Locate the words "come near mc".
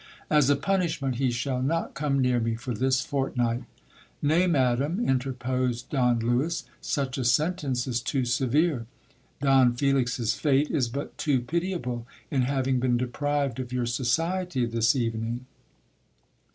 1.93-2.55